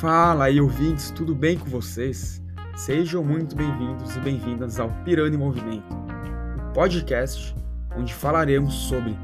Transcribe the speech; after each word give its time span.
Fala 0.00 0.44
aí, 0.44 0.60
ouvintes, 0.60 1.10
tudo 1.10 1.34
bem 1.34 1.58
com 1.58 1.64
vocês? 1.70 2.42
Sejam 2.76 3.24
muito 3.24 3.56
bem-vindos 3.56 4.14
e 4.14 4.20
bem-vindas 4.20 4.78
ao 4.78 4.90
Pirando 5.04 5.32
em 5.32 5.38
Movimento, 5.38 5.86
um 5.94 6.72
podcast 6.74 7.54
onde 7.96 8.12
falaremos 8.12 8.74
sobre 8.74 9.16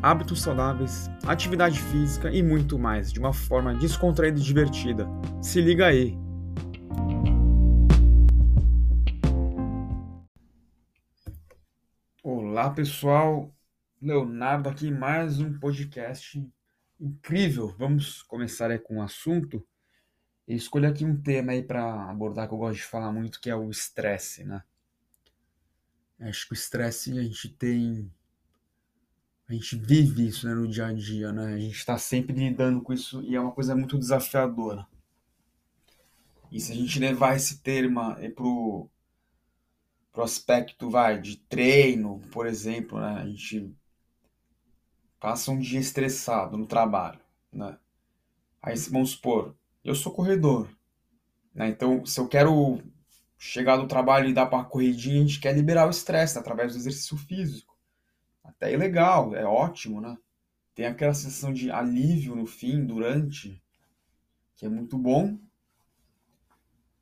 hábitos 0.00 0.40
saudáveis, 0.40 1.10
atividade 1.26 1.80
física 1.80 2.30
e 2.30 2.44
muito 2.44 2.78
mais, 2.78 3.12
de 3.12 3.18
uma 3.18 3.32
forma 3.32 3.74
descontraída 3.74 4.38
e 4.38 4.42
divertida. 4.42 5.04
Se 5.42 5.60
liga 5.60 5.86
aí! 5.86 6.16
Olá 12.22 12.70
pessoal, 12.70 13.52
Leonardo 14.00 14.68
aqui, 14.68 14.92
mais 14.92 15.40
um 15.40 15.58
podcast 15.58 16.40
incrível. 17.00 17.74
Vamos 17.76 18.22
começar 18.22 18.78
com 18.78 18.98
um 18.98 19.02
assunto 19.02 19.66
eu 20.46 20.56
escolhi 20.56 20.86
aqui 20.86 21.04
um 21.04 21.20
tema 21.20 21.52
aí 21.52 21.62
para 21.62 22.10
abordar 22.10 22.48
que 22.48 22.54
eu 22.54 22.58
gosto 22.58 22.76
de 22.76 22.84
falar 22.84 23.12
muito, 23.12 23.40
que 23.40 23.50
é 23.50 23.56
o 23.56 23.70
estresse, 23.70 24.44
né? 24.44 24.62
Acho 26.20 26.46
que 26.46 26.52
o 26.52 26.54
estresse 26.54 27.18
a 27.18 27.22
gente 27.22 27.48
tem. 27.48 28.12
A 29.48 29.52
gente 29.52 29.76
vive 29.76 30.28
isso 30.28 30.46
né, 30.46 30.54
no 30.54 30.68
dia 30.68 30.86
a 30.86 30.92
dia, 30.92 31.32
né? 31.32 31.54
A 31.54 31.58
gente 31.58 31.76
está 31.76 31.96
sempre 31.98 32.36
lidando 32.36 32.82
com 32.82 32.92
isso 32.92 33.22
e 33.22 33.34
é 33.34 33.40
uma 33.40 33.52
coisa 33.52 33.74
muito 33.74 33.98
desafiadora. 33.98 34.86
E 36.52 36.60
se 36.60 36.72
a 36.72 36.74
gente 36.74 36.98
levar 36.98 37.36
esse 37.36 37.58
termo 37.60 38.00
pro, 38.34 38.88
pro 40.12 40.22
aspecto, 40.22 40.90
vai, 40.90 41.20
de 41.20 41.36
treino, 41.36 42.20
por 42.32 42.46
exemplo, 42.46 43.00
né? 43.00 43.22
A 43.22 43.26
gente 43.26 43.74
passa 45.18 45.50
um 45.50 45.58
dia 45.58 45.80
estressado 45.80 46.56
no 46.56 46.66
trabalho, 46.66 47.20
né? 47.52 47.78
Aí 48.62 48.76
vamos 48.90 49.10
supor, 49.12 49.56
eu 49.84 49.94
sou 49.94 50.12
corredor. 50.12 50.68
Né? 51.54 51.68
Então, 51.68 52.04
se 52.04 52.20
eu 52.20 52.28
quero 52.28 52.80
chegar 53.38 53.76
do 53.76 53.88
trabalho 53.88 54.28
e 54.28 54.34
dar 54.34 54.48
uma 54.52 54.64
corridinha, 54.64 55.22
a 55.22 55.26
gente 55.26 55.40
quer 55.40 55.54
liberar 55.54 55.86
o 55.86 55.90
estresse 55.90 56.34
né? 56.34 56.40
através 56.40 56.72
do 56.72 56.78
exercício 56.78 57.16
físico. 57.16 57.76
Até 58.44 58.72
é 58.72 58.76
legal, 58.76 59.34
é 59.34 59.44
ótimo, 59.44 60.00
né? 60.00 60.16
Tem 60.74 60.86
aquela 60.86 61.14
sensação 61.14 61.52
de 61.52 61.70
alívio 61.70 62.34
no 62.36 62.46
fim, 62.46 62.84
durante, 62.84 63.62
que 64.56 64.66
é 64.66 64.68
muito 64.68 64.96
bom. 64.96 65.38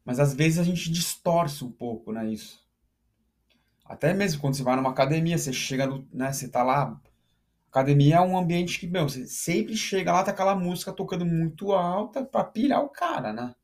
Mas 0.05 0.19
às 0.19 0.35
vezes 0.35 0.59
a 0.59 0.65
gente 0.65 0.91
distorce 0.91 1.65
um 1.65 1.71
pouco, 1.71 2.13
né, 2.13 2.31
isso. 2.31 2.67
Até 3.85 4.13
mesmo 4.15 4.41
quando 4.41 4.55
você 4.55 4.63
vai 4.63 4.77
numa 4.77 4.91
academia, 4.91 5.37
você 5.37 5.53
chega, 5.53 5.87
no, 5.87 6.07
né, 6.13 6.33
você 6.33 6.49
tá 6.49 6.63
lá 6.63 7.01
Academia 7.79 8.17
é 8.17 8.21
um 8.21 8.37
ambiente 8.37 8.81
que, 8.81 8.89
meu, 8.89 9.09
você 9.09 9.25
sempre 9.25 9.77
chega 9.77 10.13
lá, 10.13 10.25
tá 10.25 10.33
aquela 10.33 10.57
música 10.57 10.93
tocando 10.93 11.25
muito 11.25 11.73
alta 11.73 12.25
pra 12.25 12.43
pilhar 12.43 12.83
o 12.83 12.89
cara, 12.89 13.33
né? 13.33 13.55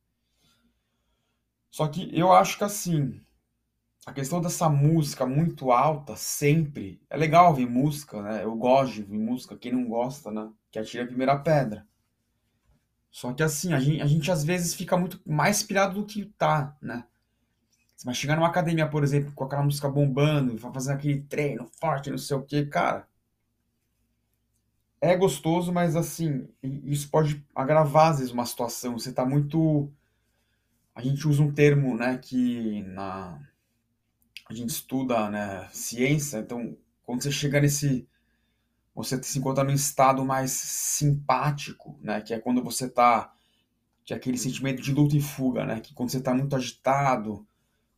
Só 1.69 1.89
que 1.89 2.17
eu 2.17 2.33
acho 2.33 2.57
que 2.57 2.63
assim, 2.63 3.21
a 4.07 4.13
questão 4.13 4.41
dessa 4.41 4.69
música 4.69 5.27
muito 5.27 5.73
alta, 5.73 6.15
sempre, 6.15 7.03
é 7.11 7.17
legal 7.17 7.49
ouvir 7.49 7.69
música, 7.69 8.23
né? 8.23 8.45
Eu 8.45 8.55
gosto 8.55 8.95
de 8.95 9.01
ouvir 9.01 9.19
música, 9.19 9.59
quem 9.59 9.73
não 9.73 9.85
gosta, 9.89 10.31
né? 10.31 10.49
Que 10.71 10.79
atira 10.79 11.03
a 11.03 11.09
primeira 11.09 11.37
pedra. 11.37 11.85
Só 13.11 13.33
que 13.33 13.43
assim, 13.43 13.73
a 13.73 13.81
gente, 13.81 14.01
a 14.01 14.07
gente 14.07 14.31
às 14.31 14.45
vezes 14.45 14.75
fica 14.75 14.97
muito 14.97 15.21
mais 15.27 15.61
pilhado 15.61 16.01
do 16.01 16.07
que 16.07 16.25
tá, 16.39 16.77
né? 16.81 17.05
Você 17.97 18.05
vai 18.05 18.15
chegar 18.15 18.37
numa 18.37 18.47
academia, 18.47 18.89
por 18.89 19.03
exemplo, 19.03 19.33
com 19.33 19.43
aquela 19.43 19.65
música 19.65 19.89
bombando, 19.89 20.57
vai 20.57 20.73
fazer 20.73 20.93
aquele 20.93 21.23
treino 21.23 21.67
forte, 21.81 22.11
não 22.11 22.19
sei 22.19 22.37
o 22.37 22.43
que, 22.43 22.67
cara 22.67 23.09
é 25.13 25.17
gostoso, 25.17 25.73
mas 25.73 25.97
assim, 25.97 26.49
isso 26.63 27.11
pode 27.11 27.45
agravar 27.55 28.11
às 28.11 28.19
vezes 28.19 28.33
uma 28.33 28.47
situação. 28.47 28.99
Você 28.99 29.11
está 29.11 29.25
muito. 29.25 29.91
A 30.95 31.03
gente 31.03 31.27
usa 31.27 31.43
um 31.43 31.53
termo, 31.53 31.97
né, 31.97 32.19
que 32.19 32.83
na 32.85 33.41
a 34.49 34.55
gente 34.55 34.71
estuda, 34.71 35.31
né, 35.31 35.69
ciência. 35.73 36.39
Então, 36.39 36.77
quando 37.03 37.23
você 37.23 37.33
chega 37.33 37.61
nesse, 37.61 38.07
você 38.95 39.21
se 39.23 39.39
encontra 39.39 39.65
num 39.65 39.73
estado 39.73 40.25
mais 40.25 40.53
simpático, 40.53 41.99
né, 42.03 42.21
que 42.21 42.35
é 42.35 42.39
quando 42.39 42.63
você 42.63 42.87
está 42.87 43.33
que 44.05 44.13
é 44.13 44.17
aquele 44.17 44.37
sentimento 44.37 44.83
de 44.83 44.93
luta 44.93 45.17
e 45.17 45.21
fuga, 45.21 45.65
né, 45.65 45.81
que 45.81 45.95
quando 45.95 46.11
você 46.11 46.19
está 46.19 46.35
muito 46.35 46.55
agitado, 46.55 47.47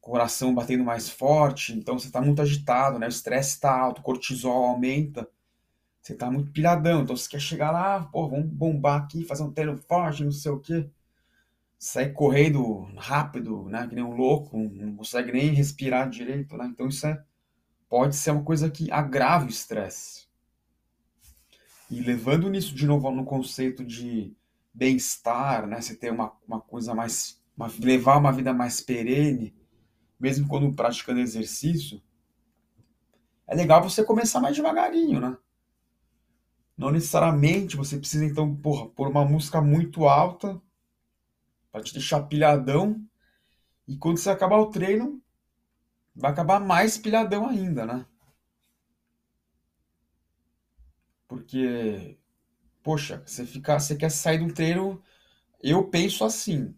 coração 0.00 0.54
batendo 0.54 0.84
mais 0.84 1.08
forte, 1.10 1.72
então 1.72 1.98
você 1.98 2.06
está 2.06 2.20
muito 2.20 2.40
agitado, 2.40 2.98
né, 2.98 3.06
o 3.06 3.08
estresse 3.08 3.54
está 3.56 3.76
alto, 3.76 3.98
o 3.98 4.02
cortisol 4.02 4.66
aumenta. 4.66 5.28
Você 6.06 6.14
tá 6.14 6.30
muito 6.30 6.52
pilhadão, 6.52 7.02
então 7.02 7.16
você 7.16 7.28
quer 7.28 7.40
chegar 7.40 7.72
lá, 7.72 8.00
pô, 8.00 8.28
vamos 8.28 8.46
bombar 8.46 9.02
aqui, 9.02 9.24
fazer 9.24 9.42
um 9.42 9.50
treino 9.50 9.76
não 10.20 10.30
sei 10.30 10.52
o 10.52 10.60
quê. 10.60 10.88
Sair 11.80 12.12
correndo 12.12 12.82
rápido, 12.96 13.64
né, 13.64 13.88
que 13.88 13.96
nem 13.96 14.04
um 14.04 14.14
louco, 14.14 14.56
não 14.56 14.94
consegue 14.94 15.32
nem 15.32 15.52
respirar 15.52 16.08
direito, 16.08 16.56
né? 16.56 16.66
Então 16.66 16.86
isso 16.86 17.08
é, 17.08 17.20
pode 17.88 18.14
ser 18.14 18.30
uma 18.30 18.44
coisa 18.44 18.70
que 18.70 18.88
agrave 18.88 19.46
o 19.46 19.50
estresse. 19.50 20.28
E 21.90 21.98
levando 22.00 22.48
nisso 22.48 22.72
de 22.72 22.86
novo 22.86 23.10
no 23.10 23.24
conceito 23.24 23.84
de 23.84 24.32
bem-estar, 24.72 25.66
né, 25.66 25.80
você 25.80 25.96
ter 25.96 26.12
uma, 26.12 26.32
uma 26.46 26.60
coisa 26.60 26.94
mais, 26.94 27.42
uma, 27.56 27.68
levar 27.80 28.18
uma 28.18 28.30
vida 28.30 28.54
mais 28.54 28.80
perene, 28.80 29.56
mesmo 30.20 30.46
quando 30.46 30.72
praticando 30.72 31.18
exercício, 31.18 32.00
é 33.44 33.56
legal 33.56 33.82
você 33.82 34.04
começar 34.04 34.38
mais 34.38 34.54
devagarinho, 34.54 35.20
né? 35.20 35.36
Não 36.76 36.90
necessariamente 36.90 37.76
você 37.76 37.98
precisa, 37.98 38.24
então, 38.24 38.54
pôr 38.54 39.08
uma 39.08 39.24
música 39.24 39.60
muito 39.62 40.06
alta 40.06 40.60
para 41.72 41.82
te 41.82 41.92
deixar 41.92 42.22
pilhadão. 42.24 43.02
E 43.88 43.96
quando 43.96 44.18
você 44.18 44.30
acabar 44.30 44.58
o 44.58 44.70
treino, 44.70 45.22
vai 46.14 46.30
acabar 46.30 46.60
mais 46.60 46.98
pilhadão 46.98 47.48
ainda, 47.48 47.86
né? 47.86 48.06
Porque, 51.26 52.18
poxa, 52.82 53.22
você 53.26 53.46
fica, 53.46 53.78
você 53.78 53.96
quer 53.96 54.10
sair 54.10 54.38
do 54.38 54.52
treino. 54.52 55.02
Eu 55.62 55.88
penso 55.88 56.24
assim. 56.24 56.74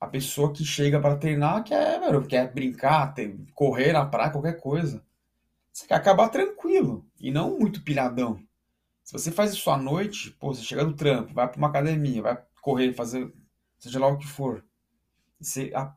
A 0.00 0.06
pessoa 0.06 0.52
que 0.52 0.64
chega 0.64 1.00
para 1.00 1.16
treinar 1.16 1.64
quer, 1.64 1.98
mano, 2.00 2.26
quer 2.26 2.52
brincar, 2.52 3.14
correr 3.54 3.92
na 3.92 4.04
praia, 4.04 4.30
qualquer 4.30 4.60
coisa. 4.60 5.02
Você 5.72 5.86
quer 5.86 5.94
acabar 5.94 6.28
tranquilo 6.28 7.06
e 7.18 7.30
não 7.30 7.58
muito 7.58 7.82
pilhadão. 7.82 8.38
Se 9.04 9.12
você 9.12 9.30
faz 9.30 9.52
isso 9.52 9.70
à 9.70 9.76
noite, 9.76 10.30
pô, 10.32 10.52
você 10.52 10.62
chega 10.62 10.84
do 10.84 10.94
trampo, 10.94 11.34
vai 11.34 11.46
para 11.46 11.58
uma 11.58 11.68
academia, 11.68 12.22
vai 12.22 12.42
correr, 12.62 12.94
fazer 12.94 13.32
seja 13.78 13.98
lá 14.00 14.08
o 14.08 14.16
que 14.16 14.26
for. 14.26 14.64
Você, 15.38 15.70
a, 15.74 15.94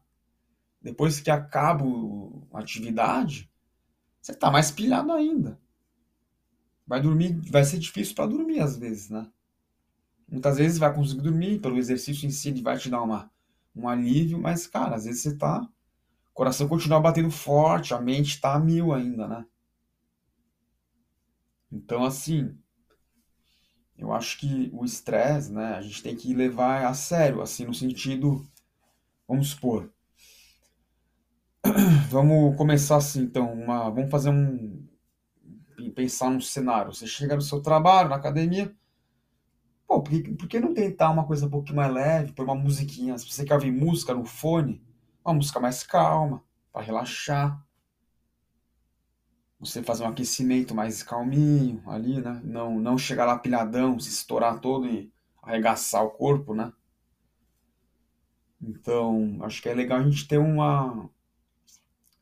depois 0.82 1.22
que 1.22 1.32
acaba 1.32 1.86
a 2.54 2.60
atividade, 2.60 3.50
você 4.22 4.34
tá 4.34 4.52
mais 4.52 4.72
pilhado 4.72 5.14
ainda. 5.14 5.58
Vai 6.86 7.02
dormir, 7.02 7.40
vai 7.50 7.64
ser 7.64 7.80
difícil 7.80 8.14
para 8.14 8.28
dormir 8.28 8.60
às 8.60 8.78
vezes, 8.78 9.10
né? 9.10 9.32
Muitas 10.28 10.58
vezes 10.58 10.78
vai 10.78 10.94
conseguir 10.94 11.22
dormir, 11.22 11.60
pelo 11.60 11.78
exercício 11.78 12.28
em 12.28 12.32
si 12.32 12.50
ele 12.50 12.62
vai 12.62 12.78
te 12.78 12.90
dar 12.90 13.02
uma, 13.02 13.32
um 13.74 13.88
alívio, 13.88 14.38
mas, 14.38 14.68
cara, 14.68 14.96
às 14.96 15.06
vezes 15.06 15.22
você 15.22 15.38
tá. 15.38 15.62
O 16.32 16.34
coração 16.34 16.68
continua 16.68 17.00
batendo 17.00 17.32
forte, 17.32 17.94
a 17.94 18.02
mente 18.02 18.42
tá 18.42 18.54
a 18.54 18.60
mil 18.60 18.94
ainda, 18.94 19.28
né? 19.28 19.46
Então, 21.72 22.04
assim, 22.04 22.58
eu 23.98 24.14
acho 24.14 24.38
que 24.38 24.70
o 24.74 24.86
estresse, 24.86 25.52
né, 25.52 25.76
a 25.76 25.82
gente 25.82 26.04
tem 26.04 26.16
que 26.16 26.34
levar 26.34 26.86
a 26.86 26.94
sério, 26.94 27.42
assim, 27.42 27.66
no 27.66 27.74
sentido, 27.74 28.46
vamos 29.28 29.50
supor, 29.50 29.92
vamos 32.10 32.56
começar 32.56 32.98
assim, 32.98 33.22
então, 33.22 33.52
uma, 33.52 33.90
vamos 33.90 34.12
fazer 34.12 34.30
um, 34.30 34.88
pensar 35.96 36.30
num 36.30 36.40
cenário, 36.40 36.94
você 36.94 37.08
chega 37.08 37.36
no 37.36 37.42
seu 37.42 37.62
trabalho, 37.62 38.10
na 38.10 38.16
academia, 38.16 38.72
pô, 39.88 40.02
por 40.02 40.12
que, 40.12 40.36
por 40.36 40.48
que 40.48 40.60
não 40.60 40.74
tentar 40.74 41.10
uma 41.10 41.26
coisa 41.26 41.48
um 41.48 41.50
pouquinho 41.50 41.78
mais 41.78 41.92
leve, 41.92 42.34
pôr 42.34 42.44
uma 42.44 42.56
musiquinha, 42.56 43.18
se 43.18 43.30
você 43.30 43.44
quer 43.44 43.56
ouvir 43.56 43.72
música 43.72 44.14
no 44.14 44.26
fone, 44.26 44.82
uma 45.26 45.34
música 45.34 45.60
mais 45.60 45.82
calma, 45.84 46.44
para 46.72 46.86
relaxar, 46.86 47.67
você 49.60 49.82
fazer 49.82 50.04
um 50.04 50.08
aquecimento 50.08 50.76
mais 50.76 51.02
calminho 51.02 51.82
ali, 51.88 52.22
né? 52.22 52.42
Não, 52.44 52.80
não 52.80 52.98
chegar 52.98 53.26
lá 53.26 53.38
pilhadão, 53.38 54.00
se 54.00 54.10
estourar 54.10 54.60
todo 54.60 54.88
e 54.88 55.12
arregaçar 55.42 56.04
o 56.04 56.12
corpo, 56.12 56.54
né? 56.54 56.72
Então, 58.62 59.38
acho 59.42 59.62
que 59.62 59.70
é 59.70 59.74
legal 59.74 60.00
a 60.00 60.04
gente 60.04 60.28
ter 60.28 60.38
uma 60.38 61.10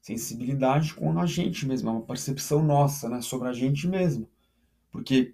sensibilidade 0.01 0.93
com 0.93 1.17
a 1.19 1.25
gente 1.25 1.65
mesmo, 1.65 1.89
uma 1.89 2.01
percepção 2.01 2.61
nossa, 2.63 3.09
né, 3.09 3.21
sobre 3.21 3.47
a 3.49 3.53
gente 3.53 3.87
mesmo. 3.87 4.29
Porque 4.91 5.33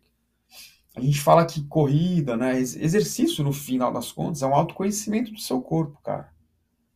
a 0.96 1.02
gente 1.02 1.20
fala 1.20 1.46
que 1.46 1.64
corrida, 1.68 2.38
né, 2.38 2.58
exercício 2.58 3.44
no 3.44 3.52
final 3.52 3.92
das 3.92 4.12
contas 4.12 4.42
é 4.42 4.48
um 4.48 4.56
autoconhecimento 4.56 5.32
do 5.32 5.40
seu 5.40 5.62
corpo, 5.62 6.00
cara. 6.02 6.34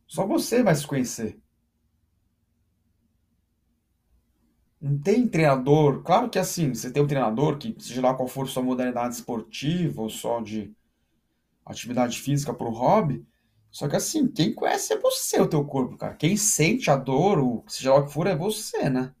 Só 0.06 0.26
você 0.26 0.62
vai 0.62 0.74
se 0.74 0.86
conhecer. 0.86 1.38
Não 4.80 4.98
tem 4.98 5.26
treinador. 5.28 6.02
Claro 6.02 6.30
que 6.30 6.38
assim, 6.38 6.72
você 6.74 6.90
tem 6.90 7.02
um 7.02 7.06
treinador 7.06 7.58
que, 7.58 7.74
seja 7.78 8.00
lá 8.02 8.14
qual 8.14 8.28
for 8.28 8.48
sua 8.48 8.62
modalidade 8.62 9.14
esportiva 9.14 10.02
ou 10.02 10.08
só 10.10 10.40
de 10.40 10.74
atividade 11.66 12.20
física 12.20 12.54
para 12.54 12.66
o 12.68 12.72
hobby, 12.72 13.26
Só 13.70 13.88
que 13.88 13.96
assim, 13.96 14.28
quem 14.28 14.54
conhece 14.54 14.94
é 14.94 14.98
você, 14.98 15.40
o 15.40 15.48
teu 15.48 15.64
corpo, 15.64 15.96
cara. 15.98 16.14
Quem 16.16 16.36
sente 16.36 16.90
a 16.90 16.96
dor, 16.96 17.38
o 17.40 17.64
seja 17.68 17.92
lá 17.94 18.00
o 18.00 18.06
que 18.06 18.12
for, 18.12 18.26
é 18.28 18.36
você, 18.36 18.90
né? 18.90 19.14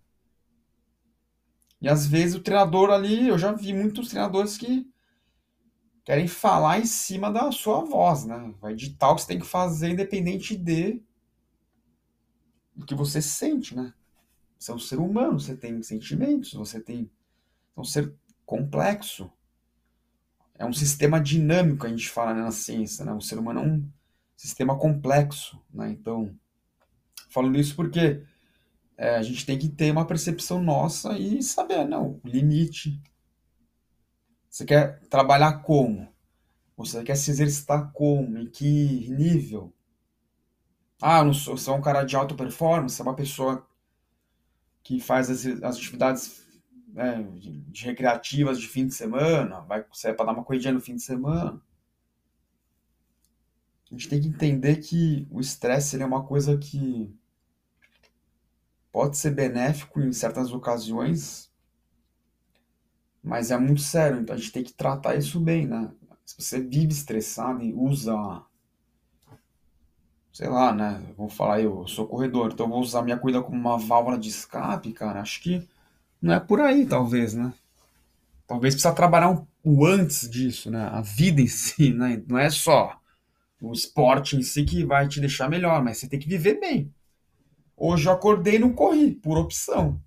E 1.80 1.88
às 1.88 2.06
vezes 2.06 2.34
o 2.36 2.42
treinador 2.42 2.90
ali, 2.90 3.28
eu 3.28 3.38
já 3.38 3.50
vi 3.50 3.72
muitos 3.72 4.08
treinadores 4.10 4.58
que 4.58 4.86
querem 6.06 6.26
falar 6.26 6.78
em 6.78 6.86
cima 6.86 7.30
da 7.30 7.52
sua 7.52 7.84
voz, 7.84 8.24
né? 8.24 8.54
Vai 8.60 8.74
ditar 8.74 9.10
o 9.10 9.16
que 9.16 9.22
você 9.22 9.28
tem 9.28 9.38
que 9.40 9.46
fazer 9.46 9.90
independente 9.90 10.56
de 10.56 11.02
do 12.74 12.86
que 12.86 12.94
você 12.94 13.20
sente, 13.20 13.74
né? 13.74 13.92
Você 14.58 14.70
é 14.70 14.74
um 14.74 14.78
ser 14.78 14.98
humano, 14.98 15.38
você 15.38 15.56
tem 15.56 15.82
sentimentos, 15.82 16.54
você 16.54 16.80
tem 16.80 17.10
é 17.76 17.80
um 17.80 17.84
ser 17.84 18.12
complexo. 18.44 19.30
É 20.54 20.64
um 20.64 20.72
sistema 20.72 21.20
dinâmico, 21.20 21.86
a 21.86 21.88
gente 21.90 22.08
fala 22.08 22.32
né, 22.32 22.40
na 22.40 22.50
ciência, 22.50 23.04
né? 23.04 23.12
O 23.12 23.20
ser 23.20 23.38
humano 23.38 23.60
é 23.60 23.62
um 23.62 23.88
sistema 24.34 24.78
complexo, 24.78 25.60
né? 25.72 25.90
Então, 25.90 26.34
falando 27.28 27.58
isso 27.58 27.76
porque 27.76 28.22
é, 28.96 29.16
a 29.16 29.22
gente 29.22 29.44
tem 29.44 29.58
que 29.58 29.68
ter 29.68 29.90
uma 29.90 30.06
percepção 30.06 30.62
nossa 30.62 31.18
e 31.18 31.42
saber, 31.42 31.84
não, 31.84 32.18
o 32.24 32.28
limite. 32.28 32.98
Você 34.48 34.64
quer 34.64 35.00
trabalhar 35.10 35.58
como? 35.58 36.08
Você 36.78 37.02
quer 37.02 37.16
se 37.16 37.30
exercitar 37.30 37.92
como? 37.92 38.38
Em 38.38 38.46
que 38.46 39.10
nível? 39.10 39.70
Ah, 41.00 41.18
eu 41.18 41.26
não 41.26 41.34
sou, 41.34 41.58
você 41.58 41.68
é 41.68 41.72
um 41.74 41.82
cara 41.82 42.04
de 42.04 42.16
alta 42.16 42.34
performance, 42.34 42.98
é 42.98 43.04
uma 43.04 43.14
pessoa 43.14 43.66
que 44.86 45.00
faz 45.00 45.28
as, 45.28 45.44
as 45.64 45.76
atividades 45.76 46.46
né, 46.86 47.20
de, 47.34 47.50
de 47.50 47.84
recreativas 47.84 48.60
de 48.60 48.68
fim 48.68 48.86
de 48.86 48.94
semana, 48.94 49.60
vai 49.62 49.84
sair 49.92 50.14
para 50.14 50.26
dar 50.26 50.32
uma 50.32 50.44
corridinha 50.44 50.72
no 50.72 50.80
fim 50.80 50.94
de 50.94 51.02
semana. 51.02 51.60
A 53.90 53.94
gente 53.94 54.08
tem 54.08 54.20
que 54.20 54.28
entender 54.28 54.76
que 54.76 55.26
o 55.28 55.40
estresse 55.40 56.00
é 56.00 56.06
uma 56.06 56.24
coisa 56.24 56.56
que 56.56 57.12
pode 58.92 59.16
ser 59.16 59.32
benéfico 59.32 60.00
em 60.00 60.12
certas 60.12 60.52
ocasiões, 60.52 61.50
mas 63.24 63.50
é 63.50 63.58
muito 63.58 63.80
sério, 63.80 64.20
então 64.20 64.36
a 64.36 64.38
gente 64.38 64.52
tem 64.52 64.62
que 64.62 64.72
tratar 64.72 65.16
isso 65.16 65.40
bem, 65.40 65.66
né? 65.66 65.90
Se 66.24 66.40
você 66.40 66.60
vive 66.60 66.92
estressado 66.92 67.60
e 67.60 67.74
usa, 67.74 68.14
sei 70.36 70.50
lá, 70.50 70.70
né? 70.70 71.02
Vou 71.16 71.30
falar, 71.30 71.62
eu 71.62 71.88
sou 71.88 72.06
corredor, 72.06 72.50
então 72.52 72.68
vou 72.68 72.80
usar 72.80 73.00
minha 73.00 73.16
corrida 73.16 73.42
como 73.42 73.56
uma 73.56 73.78
válvula 73.78 74.18
de 74.18 74.28
escape, 74.28 74.92
cara. 74.92 75.22
Acho 75.22 75.40
que 75.40 75.66
não 76.20 76.34
é 76.34 76.38
por 76.38 76.60
aí, 76.60 76.84
talvez, 76.84 77.32
né? 77.32 77.54
Talvez 78.46 78.74
precisa 78.74 78.94
trabalhar 78.94 79.42
o 79.64 79.86
antes 79.86 80.28
disso, 80.28 80.70
né? 80.70 80.90
A 80.92 81.00
vida 81.00 81.40
em 81.40 81.46
si, 81.46 81.90
né? 81.96 82.22
Não 82.28 82.38
é 82.38 82.50
só 82.50 83.00
o 83.62 83.72
esporte 83.72 84.36
em 84.36 84.42
si 84.42 84.62
que 84.66 84.84
vai 84.84 85.08
te 85.08 85.20
deixar 85.20 85.48
melhor, 85.48 85.82
mas 85.82 85.96
você 85.96 86.06
tem 86.06 86.20
que 86.20 86.28
viver 86.28 86.60
bem. 86.60 86.94
Hoje 87.74 88.06
eu 88.06 88.12
acordei 88.12 88.56
e 88.56 88.58
não 88.58 88.74
corri, 88.74 89.14
por 89.14 89.38
opção. 89.38 89.98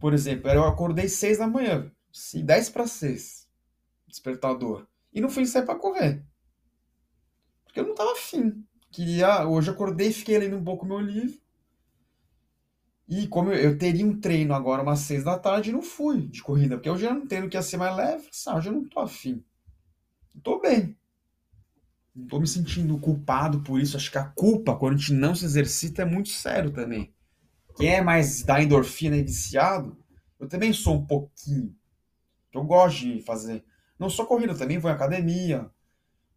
Por 0.00 0.12
exemplo, 0.12 0.50
eu 0.50 0.64
acordei 0.64 1.08
seis 1.08 1.38
da 1.38 1.46
manhã, 1.46 1.92
10 2.34 2.70
para 2.70 2.88
6, 2.88 3.46
despertador, 4.08 4.84
e 5.12 5.20
não 5.20 5.30
fui 5.30 5.46
sair 5.46 5.64
para 5.64 5.78
correr. 5.78 6.24
Porque 7.64 7.78
eu 7.78 7.86
não 7.86 7.94
tava 7.94 8.10
afim. 8.10 8.66
Queria, 8.90 9.46
hoje 9.46 9.68
eu 9.68 9.74
acordei 9.74 10.12
fiquei 10.12 10.38
lendo 10.38 10.56
um 10.56 10.64
pouco 10.64 10.84
meu 10.84 10.98
livro. 11.00 11.38
E 13.08 13.26
como 13.26 13.50
eu, 13.52 13.70
eu 13.72 13.78
teria 13.78 14.06
um 14.06 14.18
treino 14.20 14.54
agora 14.54 14.82
umas 14.82 15.00
seis 15.00 15.24
da 15.24 15.38
tarde, 15.38 15.72
não 15.72 15.82
fui 15.82 16.26
de 16.28 16.42
corrida, 16.42 16.76
porque 16.76 16.90
hoje 16.90 17.04
eu 17.06 17.14
não 17.14 17.26
tenho 17.26 17.48
que 17.48 17.56
ia 17.56 17.62
ser 17.62 17.76
mais 17.76 17.96
leve, 17.96 18.28
sabe? 18.32 18.58
Hoje 18.58 18.68
eu 18.68 18.72
não 18.72 18.88
tô 18.88 19.00
afim. 19.00 19.44
Eu 20.34 20.40
tô 20.42 20.60
bem. 20.60 20.96
Não 22.14 22.26
tô 22.26 22.40
me 22.40 22.46
sentindo 22.46 22.98
culpado 22.98 23.60
por 23.62 23.80
isso. 23.80 23.96
Acho 23.96 24.10
que 24.10 24.18
a 24.18 24.24
culpa, 24.24 24.76
quando 24.76 24.94
a 24.94 24.96
gente 24.96 25.12
não 25.12 25.34
se 25.34 25.44
exercita, 25.44 26.02
é 26.02 26.04
muito 26.04 26.28
sério 26.28 26.72
também. 26.72 27.12
Quem 27.76 27.88
é 27.90 28.02
mais 28.02 28.42
da 28.42 28.62
endorfina 28.62 29.16
e 29.16 29.22
viciado, 29.22 29.96
eu 30.38 30.48
também 30.48 30.72
sou 30.72 30.96
um 30.96 31.06
pouquinho. 31.06 31.74
Eu 32.52 32.64
gosto 32.64 33.00
de 33.00 33.22
fazer. 33.22 33.64
Não 33.98 34.10
só 34.10 34.26
corrida, 34.26 34.56
também 34.56 34.78
vou 34.78 34.90
em 34.90 34.94
academia, 34.94 35.70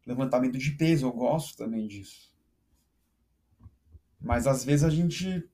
levantamento 0.06 0.58
de 0.58 0.72
peso, 0.72 1.08
eu 1.08 1.12
gosto 1.12 1.58
também 1.58 1.88
disso. 1.88 2.33
Mas 4.24 4.48
às 4.48 4.64
vezes 4.64 4.86
a 4.86 4.90
gente 4.90 5.48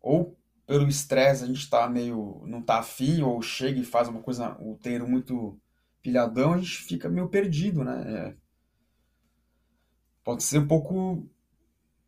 ou 0.00 0.36
pelo 0.66 0.88
estresse 0.88 1.44
a 1.44 1.46
gente 1.46 1.68
tá 1.70 1.88
meio. 1.88 2.42
não 2.46 2.60
tá 2.60 2.78
afim, 2.80 3.22
ou 3.22 3.40
chega 3.40 3.78
e 3.80 3.84
faz 3.84 4.08
uma 4.08 4.22
coisa, 4.22 4.56
o 4.60 4.76
treino 4.76 5.06
muito 5.06 5.58
pilhadão, 6.02 6.54
a 6.54 6.58
gente 6.58 6.78
fica 6.78 7.08
meio 7.08 7.28
perdido, 7.28 7.84
né? 7.84 8.30
É, 8.30 8.36
pode 10.24 10.42
ser 10.42 10.58
um 10.58 10.66
pouco 10.66 11.28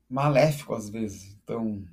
maléfico 0.09 0.75
às 0.75 0.89
vezes. 0.89 1.35
Então. 1.43 1.85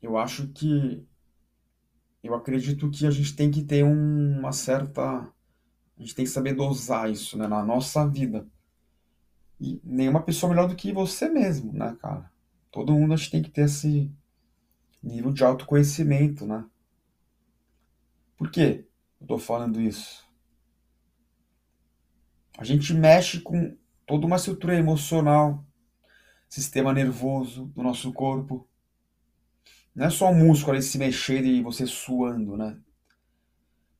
Eu 0.00 0.16
acho 0.16 0.48
que. 0.48 1.06
Eu 2.22 2.34
acredito 2.34 2.90
que 2.90 3.06
a 3.06 3.10
gente 3.10 3.34
tem 3.36 3.50
que 3.50 3.62
ter 3.64 3.84
um, 3.84 4.38
uma 4.38 4.52
certa. 4.52 5.02
A 5.02 6.00
gente 6.00 6.14
tem 6.14 6.24
que 6.24 6.30
saber 6.30 6.54
dosar 6.54 7.10
isso, 7.10 7.38
né, 7.38 7.46
na 7.46 7.64
nossa 7.64 8.06
vida. 8.08 8.46
E 9.60 9.80
nenhuma 9.84 10.22
pessoa 10.22 10.50
melhor 10.50 10.68
do 10.68 10.76
que 10.76 10.92
você 10.92 11.28
mesmo, 11.28 11.72
né, 11.72 11.96
cara? 12.00 12.30
Todo 12.70 12.92
mundo 12.92 13.14
acho 13.14 13.26
que 13.26 13.30
tem 13.32 13.42
que 13.42 13.50
ter 13.50 13.66
esse 13.66 14.10
nível 15.02 15.32
de 15.32 15.44
autoconhecimento, 15.44 16.46
né? 16.46 16.64
Por 18.36 18.50
que 18.50 18.84
eu 19.20 19.26
tô 19.26 19.38
falando 19.38 19.80
isso? 19.80 20.24
A 22.58 22.64
gente 22.64 22.92
mexe 22.94 23.40
com 23.40 23.76
toda 24.06 24.26
uma 24.26 24.36
estrutura 24.36 24.76
emocional, 24.76 25.64
sistema 26.48 26.92
nervoso 26.92 27.66
do 27.66 27.82
nosso 27.82 28.12
corpo. 28.12 28.68
Não 29.94 30.06
é 30.06 30.10
só 30.10 30.30
o 30.30 30.34
músculo 30.34 30.72
ali 30.72 30.82
se 30.82 30.98
mexendo 30.98 31.46
e 31.46 31.62
você 31.62 31.86
suando, 31.86 32.56
né? 32.56 32.76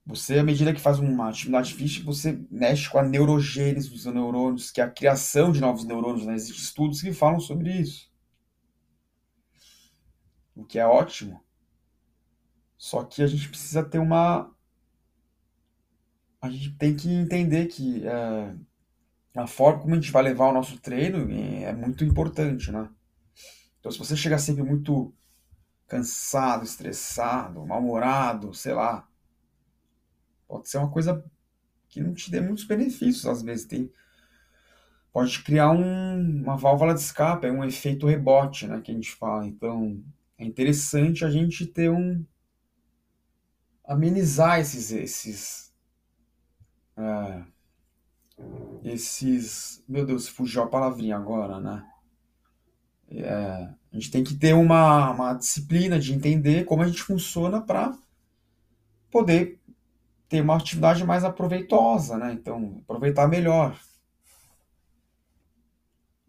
Você, 0.07 0.39
à 0.39 0.45
medida 0.45 0.75
que 0.75 0.81
faz 0.81 0.99
uma 0.99 1.29
atividade 1.31 1.73
física, 1.75 2.05
você 2.05 2.39
mexe 2.51 2.91
com 2.91 2.99
a 2.99 3.03
neurogênese 3.03 3.89
dos 3.89 4.05
neurônios, 4.05 4.71
que 4.71 4.81
é 4.81 4.85
a 4.85 4.91
criação 4.91 5.51
de 5.51 5.61
novos 5.61 5.85
neurônios. 5.85 6.27
Né? 6.27 6.35
Existem 6.35 6.63
estudos 6.63 7.01
que 7.01 7.13
falam 7.13 7.41
sobre 7.41 7.73
isso 7.73 8.13
o 10.55 10.65
que 10.65 10.79
é 10.79 10.87
ótimo. 10.87 11.43
Só 12.77 13.03
que 13.05 13.23
a 13.23 13.27
gente 13.27 13.49
precisa 13.49 13.83
ter 13.83 13.99
uma. 13.99 14.53
A 16.41 16.51
gente 16.51 16.77
tem 16.77 16.95
que 16.95 17.11
entender 17.11 17.67
que 17.67 18.07
é, 18.07 18.55
a 19.35 19.47
forma 19.47 19.81
como 19.81 19.95
a 19.95 19.97
gente 19.97 20.13
vai 20.13 20.23
levar 20.23 20.49
o 20.49 20.53
nosso 20.53 20.79
treino 20.79 21.31
é 21.31 21.73
muito 21.73 22.05
importante, 22.05 22.71
né? 22.71 22.89
Então, 23.81 23.91
se 23.91 23.99
você 23.99 24.17
chegar 24.17 24.39
sempre 24.39 24.63
muito 24.63 25.15
cansado, 25.87 26.65
estressado, 26.65 27.67
mal-humorado, 27.67 28.53
sei 28.55 28.75
lá, 28.75 29.09
pode 30.55 30.69
ser 30.69 30.79
uma 30.79 30.89
coisa 30.89 31.25
que 31.89 32.01
não 32.01 32.15
te 32.15 32.31
dê 32.31 32.41
muitos 32.41 32.63
benefícios, 32.63 33.27
às 33.27 33.43
vezes. 33.43 33.67
Tem, 33.67 33.91
pode 35.13 35.43
criar 35.43 35.73
um, 35.73 36.43
uma 36.43 36.57
válvula 36.57 36.95
de 36.95 37.01
escape, 37.01 37.51
um 37.51 37.65
efeito 37.65 38.07
rebote, 38.07 38.69
né, 38.69 38.81
que 38.81 38.93
a 38.93 38.95
gente 38.95 39.11
fala. 39.11 39.45
Então, 39.45 40.01
é 40.39 40.45
interessante 40.45 41.25
a 41.25 41.31
gente 41.31 41.67
ter 41.67 41.91
um 41.91 42.25
amenizar 43.85 44.61
esses 44.61 44.93
esses 44.93 45.75
é, 46.97 47.43
esses 48.83 49.85
meu 49.87 50.07
Deus 50.07 50.27
fugiu 50.27 50.63
a 50.63 50.67
palavrinha 50.67 51.17
agora 51.17 51.61
né 51.61 51.87
é, 53.11 53.29
a 53.29 53.77
gente 53.93 54.11
tem 54.11 54.25
que 54.25 54.35
ter 54.35 54.55
uma, 54.55 55.11
uma 55.11 55.35
disciplina 55.35 55.99
de 55.99 56.15
entender 56.15 56.65
como 56.65 56.83
a 56.83 56.87
gente 56.87 57.03
funciona 57.03 57.61
para 57.61 57.95
poder 59.11 59.61
ter 60.29 60.41
uma 60.41 60.57
atividade 60.57 61.05
mais 61.05 61.25
aproveitosa 61.25 62.17
né 62.17 62.33
então 62.33 62.81
aproveitar 62.85 63.29
melhor 63.29 63.79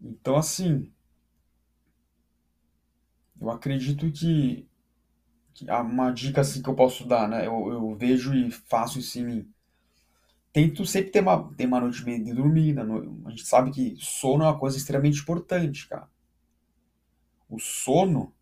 então 0.00 0.36
assim 0.36 0.92
eu 3.40 3.50
acredito 3.50 4.10
que, 4.10 4.66
que 5.54 5.70
uma 5.70 6.10
dica 6.10 6.40
assim 6.40 6.62
que 6.62 6.68
eu 6.68 6.74
posso 6.74 7.06
dar, 7.06 7.28
né? 7.28 7.46
Eu, 7.46 7.70
eu 7.70 7.94
vejo 7.94 8.34
e 8.34 8.50
faço 8.50 8.98
isso 8.98 9.18
em 9.18 9.24
mim. 9.24 9.52
Tento 10.52 10.86
sempre 10.86 11.10
ter 11.10 11.20
uma, 11.20 11.54
ter 11.54 11.66
uma 11.66 11.80
noite 11.80 12.02
bem 12.02 12.22
dormida. 12.34 12.82
A 13.26 13.30
gente 13.30 13.44
sabe 13.44 13.70
que 13.70 13.94
sono 13.98 14.44
é 14.44 14.46
uma 14.46 14.58
coisa 14.58 14.76
extremamente 14.76 15.20
importante, 15.20 15.86
cara. 15.86 16.08
O 17.48 17.58
sono 17.58 18.32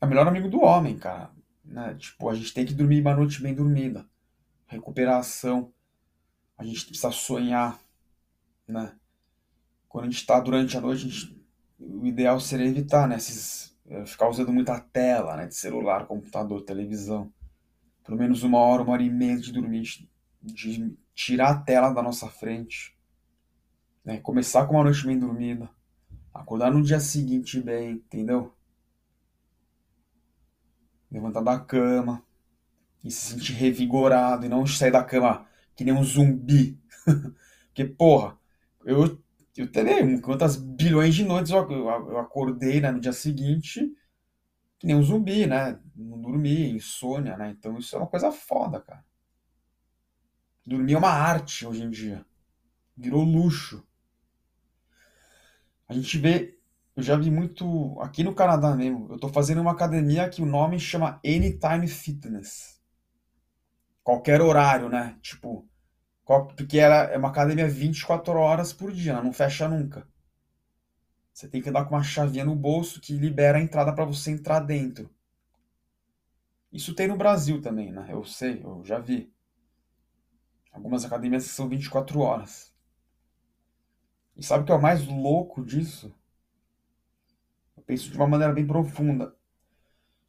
é 0.00 0.06
o 0.06 0.08
melhor 0.08 0.28
amigo 0.28 0.48
do 0.48 0.62
homem, 0.62 0.96
cara. 0.96 1.30
Né? 1.64 1.94
Tipo, 1.94 2.28
a 2.28 2.34
gente 2.34 2.52
tem 2.52 2.66
que 2.66 2.74
dormir 2.74 3.00
uma 3.00 3.14
noite 3.14 3.42
bem 3.42 3.54
dormida. 3.54 4.06
Recuperação. 4.66 5.72
A 6.56 6.64
gente 6.64 6.86
precisa 6.86 7.10
sonhar, 7.10 7.80
né? 8.66 8.94
Quando 9.88 10.04
a 10.04 10.10
gente 10.10 10.20
está 10.20 10.38
durante 10.40 10.76
a 10.76 10.80
noite, 10.80 11.06
a 11.06 11.08
gente 11.08 11.44
o 11.78 12.06
ideal 12.06 12.40
seria 12.40 12.66
evitar, 12.66 13.08
né, 13.08 13.16
esses, 13.16 13.76
eh, 13.86 14.06
ficar 14.06 14.28
usando 14.28 14.52
muita 14.52 14.78
tela, 14.80 15.36
né, 15.36 15.46
de 15.46 15.54
celular, 15.54 16.06
computador, 16.06 16.62
televisão. 16.62 17.32
Pelo 18.04 18.18
menos 18.18 18.42
uma 18.42 18.58
hora, 18.58 18.82
uma 18.82 18.92
hora 18.92 19.02
e 19.02 19.10
meia 19.10 19.38
de 19.38 19.52
dormir 19.52 19.82
de 20.42 20.96
tirar 21.14 21.50
a 21.50 21.58
tela 21.58 21.90
da 21.90 22.02
nossa 22.02 22.28
frente, 22.28 22.94
né? 24.04 24.18
Começar 24.20 24.66
com 24.66 24.74
uma 24.74 24.84
noite 24.84 25.06
bem 25.06 25.18
dormida, 25.18 25.70
acordar 26.32 26.70
no 26.70 26.82
dia 26.82 27.00
seguinte 27.00 27.60
bem, 27.60 27.92
entendeu? 27.92 28.52
Levantar 31.14 31.40
da 31.40 31.58
cama 31.58 32.22
e 33.04 33.10
se 33.10 33.32
sentir 33.32 33.52
revigorado 33.52 34.44
e 34.44 34.48
não 34.48 34.66
sair 34.66 34.90
da 34.90 35.04
cama 35.04 35.46
que 35.76 35.84
nem 35.84 35.94
um 35.94 36.02
zumbi. 36.02 36.78
Porque, 37.68 37.84
porra, 37.84 38.36
eu, 38.84 39.22
eu 39.56 39.70
também, 39.70 40.20
quantas 40.20 40.56
bilhões 40.56 41.14
de 41.14 41.24
noites 41.24 41.52
eu, 41.52 41.70
eu 41.70 42.18
acordei 42.18 42.80
né, 42.80 42.90
no 42.90 43.00
dia 43.00 43.12
seguinte 43.12 43.94
que 44.84 44.88
nem 44.88 44.96
um 44.96 45.02
zumbi, 45.02 45.46
né? 45.46 45.80
Não 45.96 46.20
dormi, 46.20 46.70
insônia, 46.70 47.38
né? 47.38 47.50
Então 47.50 47.78
isso 47.78 47.96
é 47.96 47.98
uma 47.98 48.06
coisa 48.06 48.30
foda, 48.30 48.80
cara. 48.80 49.02
Dormir 50.66 50.94
é 50.94 50.98
uma 50.98 51.08
arte 51.08 51.66
hoje 51.66 51.82
em 51.82 51.90
dia. 51.90 52.26
Virou 52.96 53.22
luxo. 53.22 53.86
A 55.88 55.94
gente 55.94 56.18
vê, 56.18 56.58
eu 56.96 57.02
já 57.02 57.16
vi 57.16 57.30
muito 57.30 57.98
aqui 58.00 58.22
no 58.22 58.34
Canadá 58.34 58.74
mesmo. 58.74 59.08
Eu 59.10 59.18
tô 59.18 59.28
fazendo 59.28 59.60
uma 59.60 59.72
academia 59.72 60.28
que 60.28 60.40
o 60.40 60.46
nome 60.46 60.78
chama 60.78 61.20
Anytime 61.24 61.88
Fitness. 61.88 62.80
Qualquer 64.02 64.40
horário, 64.40 64.88
né? 64.88 65.18
Tipo, 65.20 65.68
porque 66.24 66.78
ela 66.78 67.04
é 67.04 67.18
uma 67.18 67.28
academia 67.28 67.68
24 67.68 68.32
horas 68.38 68.72
por 68.72 68.92
dia, 68.92 69.12
ela 69.12 69.22
não 69.22 69.32
fecha 69.32 69.68
nunca. 69.68 70.06
Você 71.32 71.48
tem 71.48 71.60
que 71.60 71.68
andar 71.68 71.84
com 71.84 71.96
uma 71.96 72.02
chavinha 72.04 72.44
no 72.44 72.54
bolso 72.54 73.00
que 73.00 73.12
libera 73.12 73.58
a 73.58 73.60
entrada 73.60 73.92
para 73.92 74.04
você 74.04 74.30
entrar 74.30 74.60
dentro. 74.60 75.10
Isso 76.72 76.94
tem 76.94 77.08
no 77.08 77.16
Brasil 77.16 77.60
também, 77.60 77.90
né? 77.90 78.06
Eu 78.08 78.24
sei, 78.24 78.62
eu 78.62 78.84
já 78.84 79.00
vi. 79.00 79.32
Algumas 80.72 81.04
academias 81.04 81.44
são 81.44 81.68
24 81.68 82.20
horas. 82.20 82.72
E 84.36 84.44
sabe 84.44 84.62
o 84.62 84.66
que 84.66 84.72
é 84.72 84.74
o 84.74 84.82
mais 84.82 85.04
louco 85.06 85.64
disso? 85.64 86.14
Penso 87.86 88.10
de 88.10 88.16
uma 88.16 88.26
maneira 88.26 88.52
bem 88.52 88.66
profunda. 88.66 89.34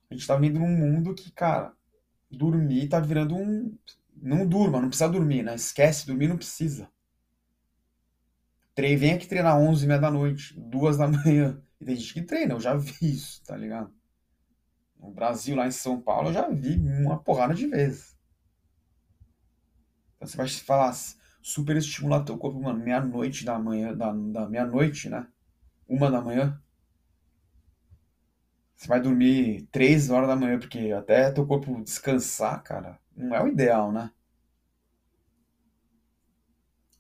A 0.10 0.14
gente 0.14 0.28
tá 0.28 0.36
vivendo 0.36 0.60
num 0.60 0.78
mundo 0.78 1.14
que, 1.16 1.32
cara, 1.32 1.74
dormir 2.30 2.90
tá 2.90 3.00
virando 3.00 3.36
um. 3.36 3.78
Não 4.16 4.48
durma, 4.48 4.82
não 4.82 4.90
precisa 4.90 5.10
dormir, 5.10 5.44
né? 5.44 5.56
Esquece, 5.56 6.06
dormir 6.06 6.28
não 6.28 6.38
precisa. 6.38 6.90
Vem 8.78 9.14
aqui 9.14 9.28
treinar 9.28 9.58
11 9.58 9.86
e 9.86 9.88
meia 9.88 10.00
da 10.00 10.12
noite, 10.12 10.54
duas 10.58 10.98
da 10.98 11.08
manhã. 11.08 11.62
E 11.80 11.86
tem 11.86 11.96
gente 11.96 12.14
que 12.14 12.22
treina, 12.22 12.54
eu 12.54 12.60
já 12.60 12.76
vi 12.76 12.94
isso, 13.02 13.42
tá 13.44 13.56
ligado? 13.56 13.94
No 15.00 15.12
Brasil, 15.12 15.56
lá 15.56 15.68
em 15.68 15.72
São 15.72 16.02
Paulo, 16.02 16.30
eu 16.30 16.34
já 16.34 16.50
vi 16.50 16.78
uma 16.78 17.18
porrada 17.18 17.54
de 17.54 17.68
vezes. 17.68 18.18
Então 20.16 20.28
você 20.28 20.38
vai 20.38 20.48
falar, 20.48 20.94
super 21.42 21.76
estimular 21.78 22.24
teu 22.24 22.38
corpo, 22.38 22.60
mano, 22.60 22.84
meia-noite 22.84 23.46
da 23.46 23.60
manhã, 23.60 23.96
da, 23.96 24.12
da 24.12 24.50
meia-noite, 24.50 25.10
né? 25.10 25.28
Uma 25.88 26.10
da 26.10 26.22
manhã. 26.22 26.62
Você 28.86 28.90
vai 28.90 29.02
dormir 29.02 29.68
três 29.72 30.12
horas 30.12 30.28
da 30.28 30.36
manhã, 30.36 30.60
porque 30.60 30.92
até 30.92 31.32
teu 31.32 31.44
corpo 31.44 31.82
descansar, 31.84 32.62
cara, 32.62 33.00
não 33.18 33.36
é 33.36 33.42
o 33.42 33.48
ideal, 33.48 33.92
né? 33.92 34.12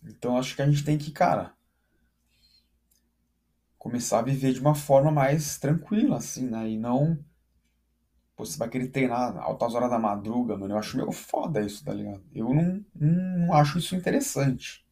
Então 0.03 0.35
acho 0.35 0.55
que 0.55 0.63
a 0.63 0.65
gente 0.65 0.83
tem 0.83 0.97
que, 0.97 1.11
cara, 1.11 1.53
começar 3.77 4.17
a 4.17 4.23
viver 4.23 4.51
de 4.51 4.59
uma 4.59 4.73
forma 4.73 5.11
mais 5.11 5.59
tranquila, 5.59 6.17
assim, 6.17 6.49
né? 6.49 6.67
E 6.67 6.75
não 6.75 7.23
Pô, 8.35 8.43
você 8.43 8.57
vai 8.57 8.67
querer 8.67 8.87
treinar 8.87 9.37
altas 9.37 9.75
horas 9.75 9.91
da 9.91 9.99
madruga, 9.99 10.57
mano. 10.57 10.73
Eu 10.73 10.79
acho 10.79 10.97
meio 10.97 11.11
foda 11.11 11.61
isso, 11.61 11.85
tá 11.85 11.93
ligado? 11.93 12.23
Eu 12.33 12.51
não, 12.51 12.83
não 12.95 13.53
acho 13.53 13.77
isso 13.77 13.95
interessante. 13.95 14.83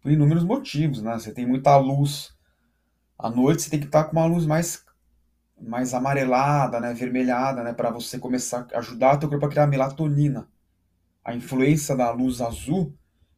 Por 0.00 0.12
inúmeros 0.12 0.44
motivos, 0.44 1.02
né? 1.02 1.14
Você 1.14 1.34
tem 1.34 1.44
muita 1.44 1.76
luz. 1.76 2.32
À 3.18 3.28
noite 3.28 3.62
você 3.62 3.70
tem 3.70 3.80
que 3.80 3.86
estar 3.86 4.04
com 4.04 4.12
uma 4.12 4.26
luz 4.26 4.46
mais, 4.46 4.85
mais 5.60 5.94
amarelada, 5.94 6.80
né? 6.80 6.92
Vermelhada, 6.92 7.62
né? 7.62 7.72
Para 7.72 7.90
você 7.90 8.18
começar 8.18 8.66
a 8.72 8.78
ajudar 8.78 9.16
o 9.16 9.20
teu 9.20 9.28
corpo 9.28 9.46
a 9.46 9.48
criar 9.48 9.66
melatonina. 9.66 10.48
A 11.24 11.34
influência 11.34 11.96
da 11.96 12.10
luz 12.10 12.40
azul 12.40 12.94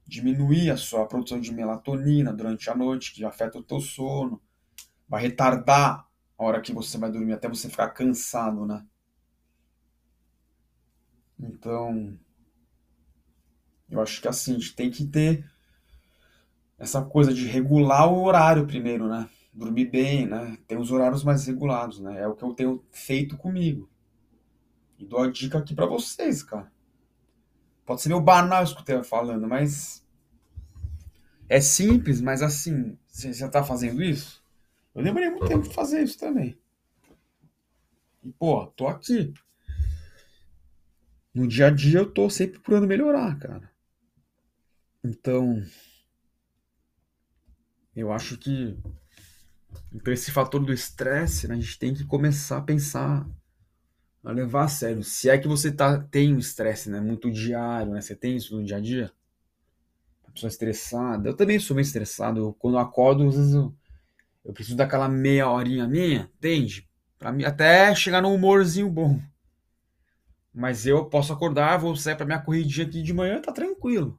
diminuir 0.07 0.71
a 0.71 0.77
sua 0.77 1.07
produção 1.07 1.39
de 1.39 1.53
melatonina 1.53 2.33
durante 2.33 2.71
a 2.71 2.75
noite, 2.75 3.13
que 3.13 3.25
afeta 3.25 3.59
o 3.59 3.63
teu 3.63 3.81
sono. 3.81 4.41
Vai 5.07 5.23
retardar 5.23 6.07
a 6.39 6.45
hora 6.45 6.61
que 6.61 6.73
você 6.73 6.97
vai 6.97 7.11
dormir, 7.11 7.35
até 7.35 7.49
você 7.49 7.69
ficar 7.69 7.91
cansado, 7.91 8.65
né? 8.65 8.85
Então, 11.39 12.19
eu 13.91 14.01
acho 14.01 14.21
que 14.21 14.29
assim, 14.29 14.53
a 14.53 14.59
gente 14.59 14.75
tem 14.75 14.91
que 14.91 15.07
ter 15.07 15.49
essa 16.79 17.03
coisa 17.03 17.35
de 17.35 17.47
regular 17.47 18.11
o 18.11 18.23
horário 18.23 18.67
primeiro, 18.67 19.09
né? 19.09 19.29
Dormir 19.59 19.87
bem, 19.87 20.25
né? 20.25 20.57
Ter 20.69 20.79
os 20.79 20.93
horários 20.93 21.25
mais 21.25 21.45
regulados, 21.45 21.99
né? 21.99 22.21
É 22.21 22.29
o 22.29 22.35
que 22.37 22.45
eu 22.45 22.55
tenho 22.55 22.85
feito 22.93 23.37
comigo. 23.37 23.91
E 24.97 25.05
dou 25.05 25.21
a 25.21 25.29
dica 25.29 25.59
aqui 25.59 25.75
para 25.75 25.85
vocês, 25.85 26.45
cara. 26.45 26.71
Pode 27.85 28.01
ser 28.01 28.09
meio 28.09 28.21
banal 28.21 28.63
isso 28.63 28.77
que 28.85 28.93
eu 28.93 29.03
falando, 29.03 29.49
mas 29.49 30.07
é 31.49 31.61
simples, 31.61 32.21
mas 32.21 32.41
assim, 32.41 32.97
você 33.09 33.33
já 33.33 33.49
tá 33.49 33.65
fazendo 33.65 34.01
isso? 34.01 34.45
Eu 34.95 35.03
demorei 35.03 35.29
muito 35.29 35.49
tempo 35.49 35.67
de 35.67 35.75
fazer 35.75 36.05
isso 36.05 36.19
também. 36.19 36.57
E, 38.23 38.31
pô, 38.31 38.65
tô 38.69 38.87
aqui. 38.87 39.35
No 41.35 41.49
dia 41.49 41.67
a 41.67 41.71
dia 41.71 41.99
eu 41.99 42.09
tô 42.09 42.31
sempre 42.31 42.61
procurando 42.61 42.87
melhorar, 42.87 43.37
cara. 43.41 43.69
Então, 45.03 45.65
eu 47.97 48.13
acho 48.13 48.39
que 48.39 48.79
então 49.93 50.13
esse 50.13 50.31
fator 50.31 50.65
do 50.65 50.73
estresse, 50.73 51.49
né, 51.49 51.55
a 51.55 51.59
gente 51.59 51.79
tem 51.79 51.95
que 51.95 52.05
começar 52.05 52.59
a 52.59 52.63
pensar, 52.63 53.27
a 54.25 54.33
levar 54.33 54.65
a 54.65 54.69
sério. 54.69 55.03
Se 55.03 55.29
é 55.31 55.39
que 55.39 55.49
você 55.49 55.73
tá, 55.73 55.99
tem 55.99 56.35
um 56.35 56.39
estresse, 56.39 56.91
né, 56.91 57.01
muito 57.01 57.31
diário, 57.31 57.93
né, 57.93 58.01
você 58.01 58.15
tem 58.15 58.37
isso 58.37 58.57
no 58.57 58.65
dia 58.65 58.77
a 58.77 58.81
dia? 58.81 59.13
A 60.27 60.31
pessoa 60.31 60.49
estressada. 60.49 61.29
Eu 61.29 61.37
também 61.37 61.59
sou 61.59 61.75
meio 61.75 61.85
estressado. 61.85 62.39
Eu, 62.39 62.53
quando 62.55 62.75
eu 62.75 62.81
acordo, 62.81 63.27
às 63.27 63.35
vezes 63.35 63.55
eu 63.55 63.75
eu 64.45 64.55
preciso 64.55 64.77
daquela 64.77 65.09
meia 65.09 65.51
horinha 65.51 65.87
minha, 65.87 66.31
entende? 66.39 66.89
Pra 67.19 67.31
mim, 67.31 67.45
até 67.45 67.95
chegar 67.95 68.23
num 68.23 68.35
humorzinho 68.35 68.89
bom. 68.89 69.21
Mas 70.55 70.87
eu 70.87 71.05
posso 71.05 71.33
acordar, 71.33 71.77
vou 71.79 71.95
sair 71.95 72.17
pra 72.17 72.25
minha 72.25 72.41
corridinha 72.41 72.87
aqui 72.87 73.03
de 73.03 73.13
manhã, 73.13 73.43
tá 73.43 73.53
tranquilo. 73.53 74.19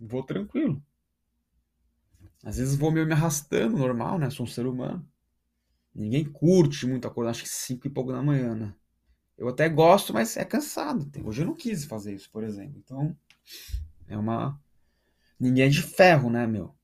Vou 0.00 0.22
tranquilo. 0.22 0.82
Às 2.44 2.58
vezes 2.58 2.76
vou 2.76 2.92
meio 2.92 3.06
me 3.06 3.14
arrastando, 3.14 3.78
normal, 3.78 4.18
né? 4.18 4.28
Sou 4.28 4.44
um 4.44 4.48
ser 4.48 4.66
humano. 4.66 5.04
Ninguém 5.94 6.24
curte 6.24 6.86
muito 6.86 7.08
acordar, 7.08 7.30
acho 7.30 7.44
que 7.44 7.48
5 7.48 7.86
e 7.86 7.90
pouco 7.90 8.12
da 8.12 8.22
manhã, 8.22 8.54
né? 8.54 8.74
Eu 9.38 9.48
até 9.48 9.68
gosto, 9.68 10.12
mas 10.12 10.36
é 10.36 10.44
cansado. 10.44 11.10
Hoje 11.24 11.42
eu 11.42 11.46
não 11.46 11.54
quis 11.54 11.86
fazer 11.86 12.14
isso, 12.14 12.30
por 12.30 12.44
exemplo. 12.44 12.78
Então, 12.78 13.16
é 14.06 14.16
uma. 14.16 14.60
Ninguém 15.40 15.64
é 15.64 15.68
de 15.68 15.82
ferro, 15.82 16.28
né, 16.28 16.46
meu? 16.46 16.74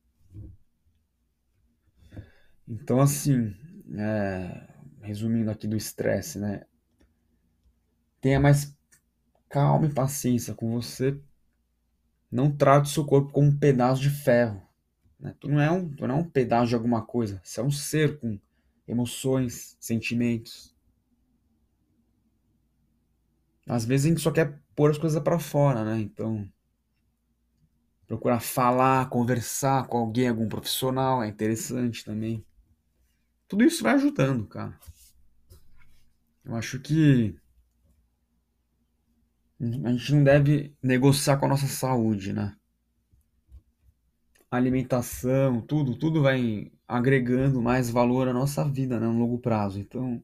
Então, 2.67 3.01
assim, 3.01 3.55
é, 3.95 4.69
resumindo 5.03 5.51
aqui 5.51 5.67
do 5.67 5.77
estresse, 5.77 6.39
né? 6.39 6.65
Tenha 8.21 8.41
mais 8.41 8.75
calma 9.49 9.87
e 9.87 9.93
paciência 9.93 10.55
com 10.55 10.73
você. 10.73 11.21
Não 12.31 12.51
trate 12.51 12.89
o 12.89 12.93
seu 12.93 13.05
corpo 13.05 13.33
como 13.33 13.49
um 13.49 13.59
pedaço 13.59 14.01
de 14.01 14.11
ferro. 14.11 14.70
Né? 15.21 15.35
Tu, 15.39 15.49
não 15.49 15.61
é 15.61 15.71
um, 15.71 15.89
tu 15.89 16.07
não 16.07 16.17
é 16.17 16.19
um 16.19 16.29
pedaço 16.29 16.69
de 16.69 16.75
alguma 16.75 17.03
coisa. 17.03 17.41
Você 17.45 17.61
é 17.61 17.63
um 17.63 17.71
ser 17.71 18.19
com 18.19 18.39
emoções, 18.89 19.77
sentimentos. 19.79 20.75
Às 23.67 23.85
vezes 23.85 24.07
a 24.07 24.09
gente 24.09 24.21
só 24.21 24.33
quer 24.33 24.59
pôr 24.75 24.91
as 24.91 24.99
coisas 24.99 25.23
para 25.23 25.39
fora, 25.39 25.85
né? 25.85 26.01
Então, 26.01 26.51
procurar 28.07 28.41
falar, 28.41 29.09
conversar 29.09 29.87
com 29.87 29.99
alguém, 29.99 30.29
algum 30.29 30.49
profissional, 30.49 31.23
é 31.23 31.29
interessante 31.29 32.05
também. 32.05 32.45
Tudo 33.47 33.65
isso 33.65 33.83
vai 33.83 33.95
ajudando, 33.95 34.47
cara. 34.47 34.77
Eu 36.45 36.57
acho 36.57 36.81
que 36.81 37.37
a 39.61 39.93
gente 39.93 40.15
não 40.15 40.25
deve 40.25 40.75
negociar 40.83 41.37
com 41.37 41.47
a 41.47 41.51
nossa 41.51 41.67
saúde, 41.67 42.33
né? 42.33 42.57
Alimentação, 44.51 45.61
tudo, 45.61 45.97
tudo 45.97 46.23
vai 46.23 46.71
agregando 46.87 47.63
mais 47.63 47.89
valor 47.89 48.29
à 48.29 48.33
nossa 48.33 48.65
vida, 48.65 48.99
né, 48.99 49.07
no 49.07 49.19
longo 49.19 49.39
prazo. 49.39 49.79
Então, 49.79 50.23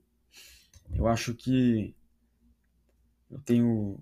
eu 0.95 1.07
acho 1.07 1.35
que 1.35 1.95
eu 3.31 3.39
tenho 3.41 3.99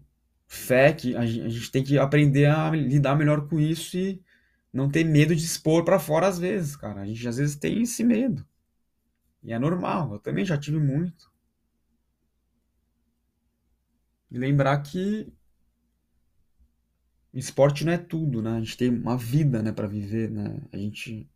fé 0.47 0.93
que 0.93 1.17
a 1.17 1.27
gente 1.27 1.71
tem 1.71 1.83
que 1.85 1.99
aprender 1.99 2.47
a 2.47 2.71
lidar 2.71 3.17
melhor 3.17 3.49
com 3.49 3.59
isso 3.59 3.97
e 3.97 4.23
não 4.73 4.91
ter 4.91 5.05
medo 5.05 5.35
de 5.35 5.45
expor 5.45 5.85
para 5.85 5.99
fora 5.99 6.27
às 6.27 6.39
vezes, 6.39 6.77
cara. 6.77 7.03
A 7.03 7.07
gente 7.07 7.27
às 7.29 7.37
vezes 7.37 7.57
tem 7.57 7.83
esse 7.83 8.03
medo. 8.03 8.47
E 9.43 9.53
é 9.53 9.59
normal, 9.59 10.15
eu 10.15 10.19
também 10.19 10.45
já 10.45 10.57
tive 10.59 10.79
muito. 10.79 11.31
E 14.31 14.39
lembrar 14.39 14.81
que 14.83 15.33
esporte 17.39 17.85
não 17.85 17.93
é 17.93 17.99
tudo, 17.99 18.43
né? 18.43 18.57
A 18.57 18.61
gente 18.61 18.77
tem 18.77 18.91
uma 18.91 19.17
vida, 19.17 19.63
né, 19.63 19.73
para 19.73 19.87
viver, 19.87 20.31
né? 20.31 20.61
A 20.73 20.77
gente 20.77 21.29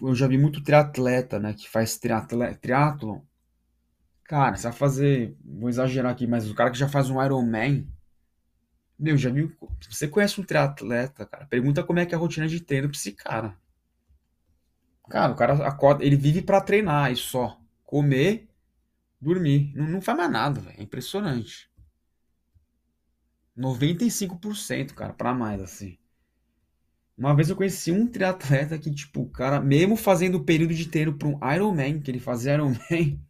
eu 0.00 0.14
já 0.14 0.26
vi 0.26 0.38
muito 0.38 0.62
triatleta, 0.62 1.38
né, 1.38 1.52
que 1.52 1.68
faz 1.68 1.98
triatle, 1.98 2.54
triatlon. 2.56 3.20
Cara, 4.24 4.56
você 4.56 4.64
vai 4.68 4.72
fazer, 4.72 5.36
vou 5.44 5.68
exagerar 5.68 6.12
aqui, 6.12 6.26
mas 6.26 6.48
o 6.48 6.54
cara 6.54 6.70
que 6.70 6.78
já 6.78 6.88
faz 6.88 7.10
um 7.10 7.22
Ironman, 7.22 7.86
meu, 8.98 9.16
já 9.16 9.30
viu, 9.30 9.50
você 9.88 10.06
conhece 10.06 10.40
um 10.40 10.44
triatleta, 10.44 11.26
cara? 11.26 11.46
Pergunta 11.46 11.82
como 11.82 11.98
é 11.98 12.06
que 12.06 12.14
é 12.14 12.16
a 12.16 12.20
rotina 12.20 12.46
de 12.46 12.60
treino 12.60 12.88
pra 12.88 12.96
esse 12.96 13.12
cara. 13.12 13.56
Cara, 15.08 15.32
o 15.32 15.36
cara 15.36 15.66
acorda, 15.66 16.04
ele 16.04 16.16
vive 16.16 16.42
para 16.42 16.60
treinar 16.60 17.10
e 17.10 17.16
só. 17.16 17.58
Comer, 17.84 18.48
dormir. 19.20 19.72
Não, 19.74 19.86
não 19.86 20.00
faz 20.02 20.18
mais 20.18 20.30
nada, 20.30 20.60
velho. 20.60 20.78
É 20.78 20.82
impressionante. 20.82 21.69
95%, 23.56 24.94
cara, 24.94 25.12
para 25.12 25.34
mais, 25.34 25.60
assim. 25.60 25.98
Uma 27.16 27.34
vez 27.36 27.50
eu 27.50 27.56
conheci 27.56 27.92
um 27.92 28.06
triatleta 28.06 28.78
que, 28.78 28.90
tipo, 28.90 29.22
o 29.22 29.28
cara, 29.30 29.60
mesmo 29.60 29.94
fazendo 29.96 30.36
o 30.36 30.44
período 30.44 30.74
de 30.74 30.88
treino 30.88 31.16
para 31.16 31.28
um 31.28 31.38
Ironman, 31.54 32.00
que 32.00 32.10
ele 32.10 32.18
fazia 32.18 32.54
Ironman, 32.54 32.80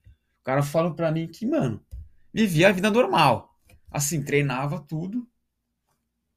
o 0.41 0.45
cara 0.45 0.63
falou 0.63 0.95
pra 0.95 1.11
mim 1.11 1.27
que, 1.27 1.45
mano, 1.45 1.85
vivia 2.33 2.69
a 2.69 2.73
vida 2.73 2.91
normal. 2.91 3.53
Assim, 3.91 4.23
treinava 4.23 4.81
tudo, 4.81 5.29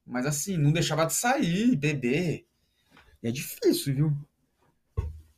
mas 0.06 0.26
assim, 0.26 0.58
não 0.58 0.72
deixava 0.72 1.06
de 1.06 1.14
sair, 1.14 1.76
beber. 1.76 2.46
E 3.22 3.28
é 3.28 3.32
difícil, 3.32 3.96
viu? 3.96 4.18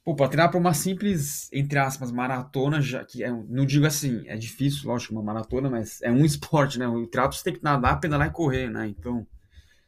Pô, 0.05 0.15
pra 0.15 0.27
treinar 0.27 0.51
pra 0.51 0.59
uma 0.59 0.73
simples, 0.75 1.49
entre 1.51 1.79
aspas, 1.79 2.11
maratona, 2.11 2.79
já 2.79 3.03
que 3.03 3.23
é, 3.23 3.31
não 3.31 3.65
digo 3.65 3.87
assim, 3.87 4.23
é 4.27 4.37
difícil, 4.37 4.87
lógico, 4.87 5.13
uma 5.13 5.23
maratona, 5.23 5.67
mas 5.67 5.99
é 6.03 6.11
um 6.11 6.23
esporte, 6.23 6.77
né? 6.77 6.87
O 6.87 7.07
triatlo 7.07 7.33
você 7.35 7.43
tem 7.43 7.53
que 7.55 7.63
nadar, 7.63 7.99
pedalar 7.99 8.27
e 8.27 8.31
correr, 8.31 8.69
né? 8.69 8.87
Então, 8.87 9.25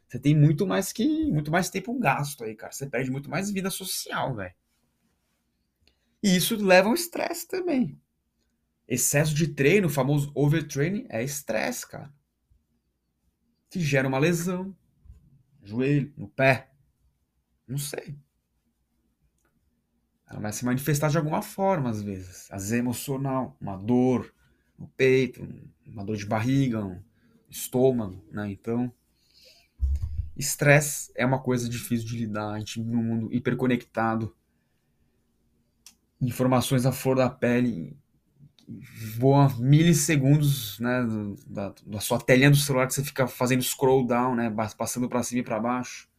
você 0.08 0.20
tem 0.20 0.36
muito 0.36 0.66
mais 0.66 0.92
que 0.92 1.32
muito 1.32 1.52
mais 1.52 1.70
tempo 1.70 1.98
gasto 2.00 2.44
aí, 2.44 2.56
cara. 2.56 2.72
Você 2.74 2.88
perde 2.88 3.12
muito 3.12 3.30
mais 3.30 3.52
vida 3.52 3.70
social, 3.70 4.36
velho. 4.36 4.56
E 6.24 6.36
isso 6.36 6.56
leva 6.56 6.90
ao 6.90 6.96
estresse 6.96 7.48
também. 7.48 8.00
Excesso 8.88 9.36
de 9.36 9.50
treino, 9.50 9.88
o 9.88 9.92
famoso 9.92 10.32
overtraining, 10.34 11.06
é 11.10 11.24
estresse, 11.24 11.88
cara. 11.88 12.12
Que 13.70 13.80
gera 13.80 14.08
uma 14.08 14.18
lesão. 14.18 14.76
Joelho, 15.64 16.14
no 16.18 16.28
pé. 16.28 16.72
Não 17.68 17.78
sei. 17.78 18.18
Ela 20.30 20.42
vai 20.42 20.52
se 20.52 20.66
manifestar 20.66 21.10
de 21.10 21.18
alguma 21.18 21.42
forma, 21.42 21.90
às 21.90 22.02
vezes. 22.02 22.48
Às 22.52 22.64
vezes 22.64 22.74
é 22.74 22.78
emocional, 22.78 23.56
uma 23.62 23.78
dor 23.78 24.34
no 24.78 24.88
peito, 24.90 25.48
uma 25.86 26.04
dor 26.04 26.18
de 26.18 26.26
barriga, 26.26 26.86
um 26.86 27.02
estômago, 27.50 28.22
né? 28.32 28.52
Então, 28.52 28.92
estresse 30.36 31.12
é 31.16 31.26
uma 31.26 31.40
coisa 31.40 31.70
difícil 31.70 32.06
de 32.08 32.18
lidar. 32.18 32.52
A 32.52 32.60
gente 32.60 32.80
vive 32.80 32.92
num 32.92 33.04
mundo 33.04 33.34
hiperconectado. 33.34 34.36
Informações 36.20 36.86
à 36.86 36.92
flor 36.92 37.16
da 37.16 37.30
pele 37.30 37.98
voam 39.18 39.48
milissegundos, 39.60 40.78
né, 40.80 41.06
da, 41.48 41.74
da 41.86 42.00
sua 42.02 42.20
telinha 42.20 42.52
do 42.52 42.58
celular 42.58 42.86
que 42.86 42.94
você 42.94 43.04
fica 43.04 43.26
fazendo 43.26 43.64
scroll 43.64 44.06
down, 44.06 44.36
né, 44.36 44.54
passando 44.78 45.08
para 45.08 45.24
cima 45.24 45.40
e 45.40 45.44
para 45.44 45.58
baixo. 45.58 46.10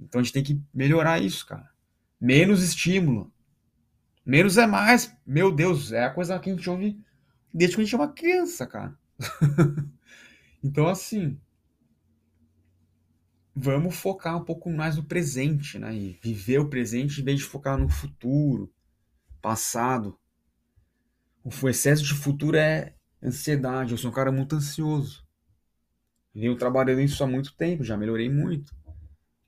Então 0.00 0.20
a 0.20 0.24
gente 0.24 0.32
tem 0.32 0.42
que 0.42 0.60
melhorar 0.74 1.22
isso, 1.22 1.46
cara 1.46 1.69
menos 2.20 2.62
estímulo. 2.62 3.32
Menos 4.24 4.58
é 4.58 4.66
mais. 4.66 5.16
Meu 5.26 5.50
Deus, 5.50 5.92
é 5.92 6.04
a 6.04 6.10
coisa 6.10 6.38
que 6.38 6.50
a 6.50 6.54
gente 6.54 6.68
ouve 6.68 7.00
desde 7.52 7.76
que 7.76 7.82
a 7.82 7.84
gente 7.84 7.94
é 7.94 7.98
uma 7.98 8.12
criança, 8.12 8.66
cara. 8.66 8.96
então, 10.62 10.86
assim, 10.86 11.40
vamos 13.54 13.96
focar 13.96 14.36
um 14.36 14.44
pouco 14.44 14.70
mais 14.70 14.96
no 14.96 15.04
presente, 15.04 15.78
né? 15.78 15.94
E 15.94 16.18
viver 16.22 16.58
o 16.58 16.68
presente 16.68 17.20
em 17.20 17.24
vez 17.24 17.38
de 17.38 17.44
focar 17.44 17.78
no 17.78 17.88
futuro, 17.88 18.72
passado. 19.40 20.18
O 21.44 21.68
excesso 21.68 22.04
de 22.04 22.14
futuro 22.14 22.56
é 22.56 22.94
ansiedade. 23.22 23.92
Eu 23.92 23.98
sou 23.98 24.10
um 24.10 24.14
cara 24.14 24.30
muito 24.30 24.54
ansioso. 24.54 25.26
Venho 26.34 26.56
trabalhando 26.56 27.00
isso 27.00 27.24
há 27.24 27.26
muito 27.26 27.54
tempo, 27.56 27.82
já 27.82 27.96
melhorei 27.96 28.30
muito. 28.30 28.72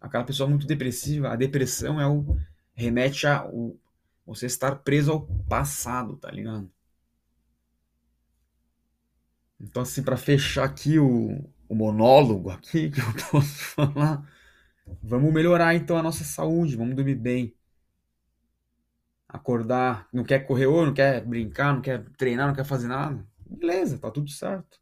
Aquela 0.00 0.24
pessoa 0.24 0.48
muito 0.48 0.66
depressiva, 0.66 1.28
a 1.28 1.36
depressão 1.36 2.00
é 2.00 2.06
o 2.06 2.36
remete 2.74 3.26
a 3.26 3.44
o, 3.46 3.78
você 4.26 4.46
estar 4.46 4.76
preso 4.76 5.12
ao 5.12 5.26
passado, 5.48 6.16
tá 6.16 6.30
ligado? 6.30 6.70
Então, 9.60 9.82
assim, 9.82 10.02
para 10.02 10.16
fechar 10.16 10.64
aqui 10.64 10.98
o, 10.98 11.38
o 11.68 11.74
monólogo 11.74 12.50
aqui 12.50 12.90
que 12.92 13.00
eu 13.00 13.30
posso 13.30 13.54
falar, 13.74 14.28
vamos 15.02 15.32
melhorar 15.32 15.74
então 15.74 15.96
a 15.96 16.02
nossa 16.02 16.24
saúde, 16.24 16.76
vamos 16.76 16.96
dormir 16.96 17.14
bem. 17.14 17.54
Acordar, 19.28 20.08
não 20.12 20.24
quer 20.24 20.40
correr 20.46 20.66
ou 20.66 20.84
não 20.84 20.92
quer 20.92 21.24
brincar, 21.24 21.74
não 21.74 21.80
quer 21.80 22.04
treinar, 22.18 22.48
não 22.48 22.54
quer 22.54 22.64
fazer 22.64 22.88
nada. 22.88 23.26
Beleza, 23.46 23.98
tá 23.98 24.10
tudo 24.10 24.30
certo. 24.30 24.78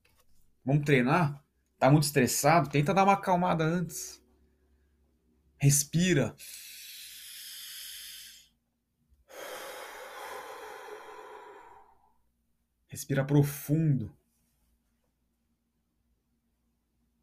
Vamos 0.65 0.85
treinar? 0.85 1.43
Tá 1.79 1.91
muito 1.91 2.05
estressado? 2.05 2.69
Tenta 2.69 2.93
dar 2.93 3.05
uma 3.05 3.15
acalmada 3.15 3.65
antes. 3.65 4.21
Respira. 5.59 6.35
Respira 12.91 13.25
profundo. 13.25 14.13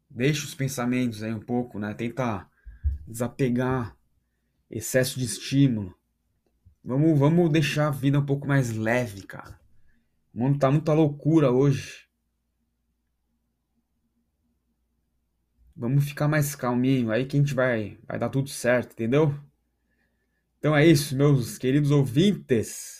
Deixa 0.08 0.46
os 0.46 0.54
pensamentos 0.54 1.22
aí 1.22 1.32
um 1.32 1.40
pouco, 1.40 1.78
né? 1.78 1.92
Tenta 1.92 2.48
desapegar 3.06 3.94
excesso 4.70 5.18
de 5.18 5.26
estímulo. 5.26 5.94
Vamos, 6.82 7.18
vamos 7.18 7.52
deixar 7.52 7.88
a 7.88 7.90
vida 7.90 8.18
um 8.18 8.24
pouco 8.24 8.48
mais 8.48 8.74
leve, 8.74 9.22
cara. 9.22 9.60
O 10.32 10.38
mundo 10.38 10.58
tá 10.58 10.70
muita 10.70 10.94
loucura 10.94 11.52
hoje. 11.52 12.08
Vamos 15.76 16.08
ficar 16.08 16.28
mais 16.28 16.56
calminho, 16.56 17.10
aí 17.10 17.26
que 17.26 17.36
a 17.36 17.40
gente 17.40 17.54
vai, 17.54 17.98
vai 18.06 18.18
dar 18.18 18.30
tudo 18.30 18.48
certo, 18.48 18.92
entendeu? 18.92 19.38
Então 20.58 20.74
é 20.74 20.84
isso, 20.86 21.14
meus 21.14 21.58
queridos 21.58 21.90
ouvintes. 21.90 22.97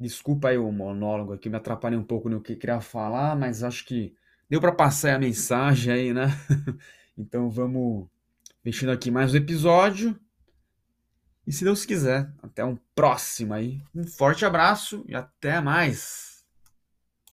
Desculpa 0.00 0.48
aí 0.48 0.56
o 0.56 0.72
monólogo 0.72 1.34
aqui, 1.34 1.50
me 1.50 1.56
atrapalhei 1.56 1.98
um 1.98 2.02
pouco 2.02 2.30
no 2.30 2.40
que 2.40 2.56
queria 2.56 2.80
falar, 2.80 3.36
mas 3.36 3.62
acho 3.62 3.84
que 3.84 4.14
deu 4.48 4.58
para 4.58 4.72
passar 4.72 5.14
a 5.14 5.18
mensagem 5.18 5.92
aí, 5.92 6.14
né? 6.14 6.28
então 7.18 7.50
vamos 7.50 8.08
mexendo 8.64 8.92
aqui 8.92 9.10
mais 9.10 9.34
um 9.34 9.36
episódio. 9.36 10.18
E 11.46 11.52
se 11.52 11.64
Deus 11.64 11.84
quiser, 11.84 12.32
até 12.42 12.64
um 12.64 12.78
próximo 12.94 13.52
aí. 13.52 13.82
Um 13.94 14.04
forte 14.04 14.42
abraço 14.46 15.04
e 15.06 15.14
até 15.14 15.60
mais. 15.60 16.29